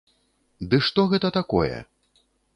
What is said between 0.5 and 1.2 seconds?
Ды што